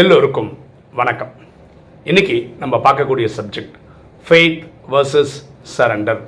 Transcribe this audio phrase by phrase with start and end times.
[0.00, 0.48] எல்லோருக்கும்
[0.98, 1.32] வணக்கம்.
[2.04, 3.74] இன்னைக்கு நம்ம பார்க்கக்கூடிய சப்ஜெக்ட்
[4.28, 5.34] ஃபெய்த் வர்சஸ்
[5.74, 6.22] சரண்டர்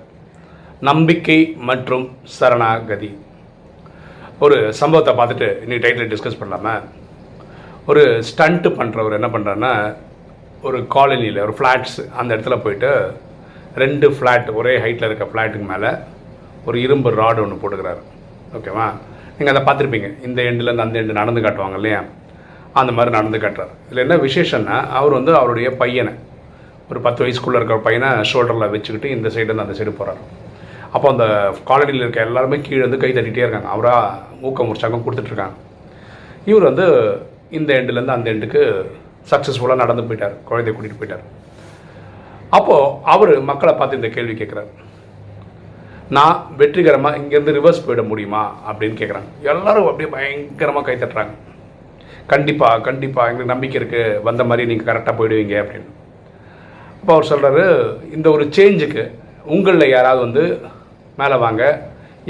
[0.88, 3.10] நம்பிக்கை மற்றும் சரணாகதி.
[4.38, 6.74] ஒரு சம்பவத்தை பார்த்துட்டு இன்னைக்கு டைட்டில் டிஸ்கஸ் பண்ணலாமா?
[7.86, 9.72] ஒரு ஸ்டண்ட்டு பண்ணுறவர் என்ன பண்ணுறாருன்னா
[10.62, 12.92] ஒரு காலனியில் ஒரு ஃப்ளாட்ஸ் அந்த இடத்துல போயிட்டு
[13.84, 15.90] ரெண்டு ஃப்ளாட் ஒரே ஹைட்டில் இருக்க ஃப்ளாட்டுக்கு மேலே
[16.64, 18.04] ஒரு இரும்பு ராடு ஒன்று போட்டுக்கிறாரு.
[18.58, 18.86] ஓகேவா
[19.38, 20.10] நீங்கள் அதை பார்த்துருப்பீங்க.
[20.28, 22.02] இந்த எண்டுலேருந்து அந்த எண்டு நடந்து காட்டுவாங்க இல்லையா?
[22.80, 23.74] அந்த மாதிரி நடந்து கட்டுறார்.
[23.86, 26.12] இதில் என்ன விசேஷம்னா அவர் வந்து அவருடைய பையனை
[26.90, 30.22] ஒரு பத்து வயசுக்குள்ளே இருக்கிற பையனை ஷோல்டரில் வச்சுக்கிட்டு இந்த சைடு அந்த சைடு போகிறாரு
[30.94, 31.24] அப்போ அந்த
[31.68, 33.68] காலனியில் இருக்க எல்லாருமே கீழே வந்து கை தட்டிகிட்டே இருக்காங்க.
[33.74, 35.56] அவராக ஊக்கம் உற்சாகம் கொடுத்துட்ருக்காங்க
[36.50, 36.86] இவர் வந்து
[37.58, 38.62] இந்த எண்டுலேருந்து அந்த எண்டுக்கு
[39.30, 40.36] சக்ஸஸ்ஃபுல்லாக நடந்து போயிட்டார்.
[40.48, 41.24] குழந்தைய கூட்டிகிட்டு போயிட்டார்.
[42.58, 44.70] அப்போது அவர் மக்களை பார்த்து இந்த கேள்வி கேட்குறாரு
[46.16, 48.42] நான் வெற்றிகரமாக இங்கேருந்து ரிவர்ஸ் போயிட முடியுமா?
[48.68, 51.34] அப்படின்னு கேட்குறாங்க எல்லோரும் அப்படியே பயங்கரமாக கை தட்டுறாங்க.
[52.32, 55.90] கண்டிப்பாக கண்டிப்பாக எங்களுக்கு நம்பிக்கை இருக்குது வந்த மாதிரி நீங்கள் கரெக்டாக போயிடுவீங்க அப்படின்னு.
[57.00, 57.64] அப்போ அவர் சொல்கிறாரு
[58.16, 59.02] இந்த ஒரு சேஞ்சுக்கு
[59.56, 60.44] உங்களில் யாராவது வந்து
[61.20, 61.62] மேலே வாங்க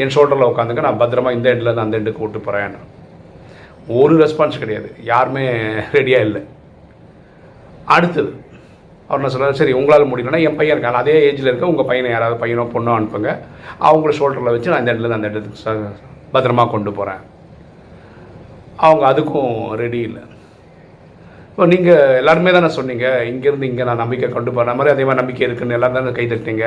[0.02, 2.74] என் ஷோல்டரில் உட்காந்துங்க நான் பத்திரமா இந்த எண்ட்லேருந்து அந்த எண்டுக்கு விட்டு போகிறேன்
[3.98, 4.88] ஒரு ரெஸ்பான்ஸ் கிடையாது.
[5.12, 5.44] யாருமே
[5.96, 6.42] ரெடியாக இல்லை.
[7.96, 8.30] அடுத்தது
[9.08, 11.00] அவர் என்ன சொல்கிறார் சரி உங்களால் முடியலன்னா என் பையன் இருக்கான்.
[11.02, 13.32] அதே ஏஜில் இருக்க உங்கள் பையனை யாராவது பையனோ பொண்ணோ அனுப்புங்க.
[13.88, 15.74] அவங்கள ஷோல்டரில் வச்சு நான் இந்த இடத்துல அந்த இடத்துக்கு
[16.34, 17.22] பத்திரமா கொண்டு போகிறேன்
[18.84, 20.22] அவங்க அதுக்கும் ரெடி இல்லை.
[21.50, 25.44] இப்போ நீங்கள் எல்லாருமே தானே சொன்னீங்க இங்கேருந்து இங்கே நான் நம்பிக்கை கொண்டு போகிற மாதிரி அதே மாதிரி நம்பிக்கை
[25.46, 26.66] இருக்குன்னு எல்லாரும் தானே கை தட்டினீங்க.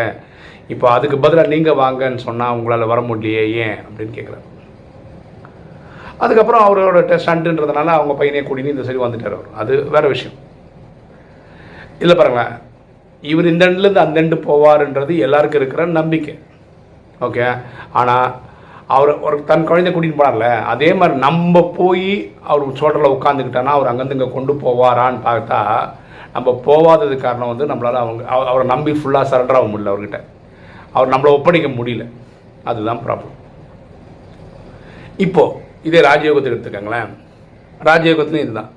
[0.73, 4.45] இப்போ அதுக்கு பதிலாக நீங்கள் வாங்கன்னு சொன்னால் உங்களால் வர முடியலையே ஏன் அப்படின்னு கேட்குறாரு
[6.23, 9.52] அதுக்கப்புறம் அவரோட ஸ்டண்ட்டுன்றதுனால அவங்க பையனே கூட்டின்னு இந்த சைடு வந்துட்டார் அவர்.
[9.61, 10.35] அது வேறு விஷயம்.
[12.03, 12.53] இல்லை பாருங்களேன்
[13.31, 16.35] இவர் இந்த எண்ட்லேருந்து அந்த எண்டு போவாருன்றது எல்லாருக்கும் இருக்கிற நம்பிக்கை.
[17.27, 17.45] ஓகே
[17.99, 18.27] ஆனால்
[18.90, 24.12] அவர் ஒரு தன் குழந்தை கூட்டிகிட்டு போனார்ல அதே மாதிரி நம்ம போய் அவர் சோட்டரில் உட்காந்துக்கிட்டோன்னா அவர் அங்கேருந்து
[24.12, 25.90] இங்கே கொண்டு போவாரான்னு பார்த்தா
[26.34, 30.22] நம்ம போவாதது காரணம் வந்து நம்மளால் அவங்க அவ- அவரை நம்பி ஃபுல்லாக சரண்டர் ஆக முடியல அவர்கிட்ட.
[30.92, 32.10] அவர் நம்மளை ஒப்படைக்க முடியல.
[32.64, 33.38] அதுதான் ப்ராப்ளம்
[35.17, 37.10] இப்போது இதே ராஜயோகத்துக்கு எடுத்துக்கோங்களேன்.
[37.83, 38.70] ராஜயோகத்துலையும் இதுதான்.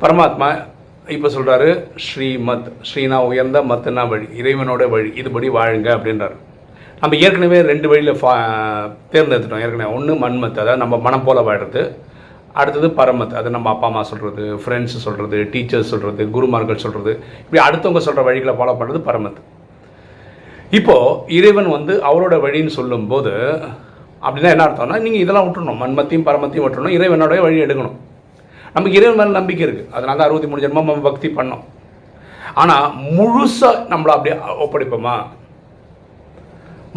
[0.00, 0.64] பரமாத்மா
[1.08, 6.36] இப்போ சொல்கிறாரு ஸ்ரீமத் ஸ்ரீனா உயர்ந்த மத்துனா வழி இறைவனோட வழி இதுபடி வாழுங்க அப்படின்றாரு.
[7.00, 8.32] நம்ம ஏற்கனவே ரெண்டு வழியில் ஃபா
[9.12, 9.62] தேர்ந்தெடுத்துட்டோம்.
[9.64, 11.82] ஏற்கனவே ஒன்று மண்மத்து அதாவது நம்ம மனம் போல வாடுறது
[12.60, 17.12] அடுத்தது பரமத் அது நம்ம அப்பா அம்மா சொல்கிறது ஃப்ரெண்ட்ஸ் சொல்கிறது டீச்சர்ஸ் சொல்கிறது குருமார்கள் சொல்கிறது
[17.42, 19.40] இப்படி அடுத்தவங்க சொல்கிற வழிகளை ஃபாலோ பண்ணுறது பரமத்.
[20.78, 23.32] இப்போது இறைவன் வந்து அவரோட வழின்னு சொல்லும்போது
[24.26, 27.96] அப்படின்னா என்ன அர்த்தம்னா நீங்கள் இதெல்லாம் விட்டுணும் மண்மத்தையும் பரமத்தையும் விட்டுணும் இறைவனோட வழி எடுக்கணும்.
[28.76, 31.64] நமக்கு இறைவன் மேலே நம்பிக்கை இருக்குது அதனால தான் அறுபத்தி மூணு ஜென்மம் நம்ம பக்தி பண்ணோம்.
[32.62, 32.86] ஆனால்
[33.18, 35.16] முழுசாக நம்மளை அப்படியே ஒப்படைப்போமா?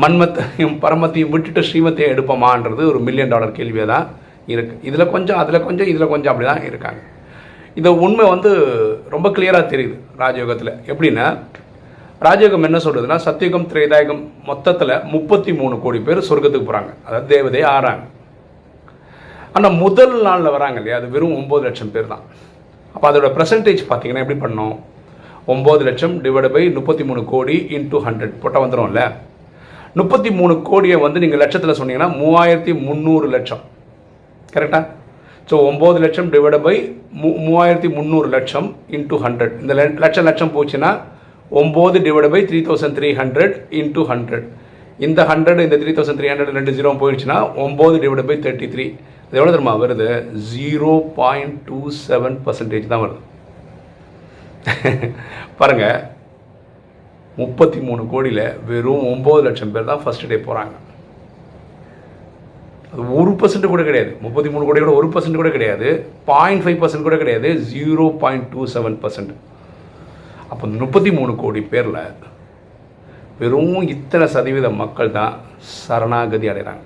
[0.01, 4.05] மன்மத்தையும் பரமத்தையும் விட்டுட்டு ஸ்ரீமத்தையும் எடுப்போமான்றது ஒரு மில்லியன் டாலர் கேள்வியாக தான்
[4.53, 7.01] இருக்குது இதில் கொஞ்சம் அதில் கொஞ்சம் இதில் கொஞ்சம் அப்படி தான் இருக்காங்க.
[7.79, 8.51] இந்த உண்மை வந்து
[9.15, 10.71] ரொம்ப கிளியராக தெரியுது ராஜயோகத்தில்.
[10.91, 11.25] எப்படின்னா
[12.27, 18.03] ராஜயோகம் என்ன சொல்கிறதுனா சத்தியுகம் திரைதாயகம் மொத்தத்தில் முப்பத்தி மூணு கோடி பேர் சொர்க்கத்துக்கு போகிறாங்க அதாவது தேவதையை ஆறாங்க.
[19.57, 20.97] ஆனால் முதல் நாளில் வராங்க இல்லையா?
[20.99, 22.23] அது வெறும் ஒம்பது லட்சம் பேர் தான்.
[22.95, 24.75] அப்போ அதோட பர்சன்டேஜ் பார்த்தீங்கன்னா எப்படி பண்ணோம்
[25.53, 29.03] ஒம்பது லட்சம் டிவைட் பை முப்பத்தி மூணு கோடி இன்டூ ஹண்ட்ரட் போட்டால் வந்துடும்ல
[29.95, 33.61] முப்பத்தி மூணு கோடியை வந்து நீங்கள் லட்சத்தில் சொன்னீங்கன்னா மூவாயிரத்தி முந்நூறு லட்சம்.
[34.55, 34.79] கரெக்டா
[35.50, 36.75] ஸோ ஒம்பது லட்சம் டிவைட் பை
[37.22, 38.67] மூ மூவாயிரத்தி முந்நூறு லட்சம்
[38.97, 39.73] இன்டூ ஹண்ட்ரட் இந்த
[40.03, 40.91] லட்சம் லட்சம் போச்சுன்னா
[41.51, 44.47] ஒம்பது divide by three thousand three hundred into hundred
[45.07, 48.85] இந்த ஹண்ட்ரட் இந்த த்ரீ தௌசண்ட் த்ரீ ஹண்ட்ரட் ரெண்டு ஜீரோ போயிடுச்சுன்னா ஒம்பது டிவைட் பை தேர்ட்டி த்ரீ
[49.25, 50.07] அது எவ்வளோ தெரியுமா வருது?
[50.51, 53.19] Zero point two seven percentage தான் வருது.
[55.59, 55.99] பாருங்கள்
[57.41, 60.75] முப்பத்தி மூணு கோடியில் வெறும் ஒம்பது லட்சம் பேர் தான் ஃபஸ்ட் டே போகிறாங்க
[62.91, 64.11] அது ஒரு பர்சன்ட் கூட கிடையாது.
[64.25, 65.89] முப்பத்தி மூணு கோடி கூட ஒரு பர்சன்ட் கூட கிடையாது.
[66.29, 67.49] பாயிண்ட் ஃபைவ் பர்சன்ட் கூட கிடையாது.
[67.73, 69.33] Zero point two seven percent
[70.51, 72.01] அப்போ முப்பத்தி மூணு கோடி பேரில்
[73.41, 75.33] வெறும் இத்தனை சதவீத மக்கள் தான்
[75.83, 76.83] சரணாகதி அடைகிறாங்க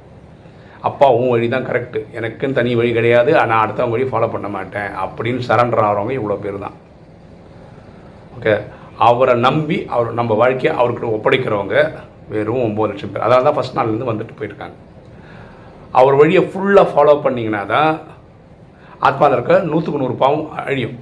[0.88, 3.31] அப்பாவும் வழி தான் கரெக்டு எனக்குன்னு தனி வழி கிடையாது.
[3.42, 4.90] ஆனால் அடுத்தவங்க வழி ஃபாலோ பண்ண மாட்டேன்.
[5.04, 6.75] அப்படின்னு சரண்டர் ஆகிறவங்க இவ்வளோ பேர் தான்.
[8.38, 8.56] ஓகே
[9.07, 11.75] அவரை நம்பி அவர் நம்ம வாழ்க்கையை அவர்கிட்ட ஒப்படைக்கிறவங்க
[12.34, 13.24] வெறும் ஒம்பது லட்சம் பேர்.
[13.25, 14.75] அதனால தான் ஃபஸ்ட் நாள்லேருந்து வந்துட்டு போயிருக்காங்க.
[16.00, 17.92] அவர் வழியை ஃபுல்லாக ஃபாலோ பண்ணிங்கன்னா தான்
[19.07, 20.95] ஆத்மாவில் இருக்க நூற்றுக்கு நூறு பாவம் அழியும்.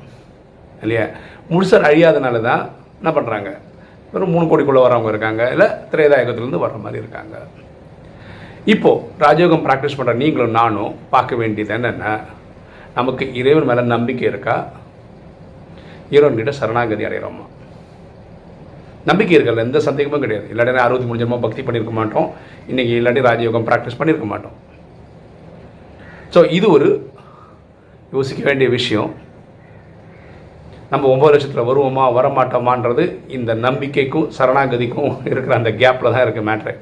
[0.83, 1.05] இல்லையா?
[1.51, 2.63] முழுசாக அழியாதனால தான்
[2.99, 3.49] என்ன பண்ணுறாங்க
[4.13, 5.51] வெறும் மூணு கோடிக்குள்ளே வரவங்க இருக்காங்க.
[5.51, 7.35] இல்லை திரேதாயகத்துலேருந்து வர்ற மாதிரி இருக்காங்க.
[8.73, 12.19] இப்போது ராஜயோகம் ப்ராக்டிஸ் பண்ணுற நீங்களும் நானும் பார்க்க வேண்டியது என்னென்ன
[12.97, 14.55] நமக்கு இறைவன் மேலே நம்பிக்கை இருக்கா?
[16.15, 17.45] இறைவன்கிட்ட சரணாகதி அடைகிறோமா
[19.09, 20.45] நம்பிக்கை இருக்கல எந்த சந்தேகமும் கிடையாது.
[20.51, 22.27] இல்லாட்டி அறுபத்தி மூணு ஜென்மம் பக்தி பண்ணியிருக்க மாட்டோம்.
[22.71, 24.56] இன்றைக்கி இல்லாட்டி ராஜயோகம் ப்ராக்டிஸ் பண்ணியிருக்க மாட்டோம்.
[26.33, 26.89] ஸோ இது ஒரு
[28.15, 29.09] யோசிக்க வேண்டிய விஷயம்.
[30.92, 33.03] நம்ம ஒம்பது லட்சத்தில் வருவோமா வரமாட்டோமான்றது
[33.38, 36.74] இந்த நம்பிக்கைக்கும் சரணாகதிக்கும் இருக்கிற அந்த கேப்பில் தான் இருக்குது மேட்ரு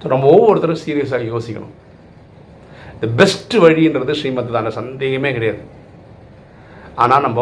[0.00, 1.74] ஸோ நம்ம ஒவ்வொருத்தரும் சீரியஸாக யோசிக்கணும்.
[3.02, 5.62] த பெஸ்ட் வழின்றது ஸ்ரீமத் தான சந்தேகமே கிடையாது.
[7.04, 7.40] ஆனால் நம்ம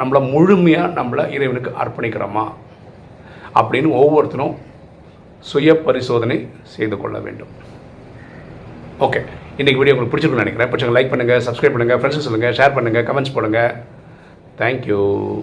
[0.00, 2.44] நம்மளை முழுமையாக நம்மளை இறைவனுக்கு அர்ப்பணிக்கிறோமா?
[3.58, 4.54] அப்படின்னு ஒவ்வொருத்தரும்
[5.50, 6.36] சுய பரிசோதனை
[6.74, 7.52] செய்து கொள்ள வேண்டும்.
[9.06, 9.20] ஓகே
[9.60, 10.70] இன்றைக்கி வீடியோ உங்களுக்கு பிடிச்சிருக்குன்னு நினைக்கிறேன்.
[10.72, 13.72] பிடிச்சவங்க லைக் பண்ணுங்கள் சப்ஸ்கிரைப் பண்ணுங்கள் ஃப்ரெண்ட்ஸ் சொல்லுங்கள் ஷேர் பண்ணுங்கள் கமெண்ட்ஸ் போடுங்கள்
[14.60, 15.00] தேங்க்யூ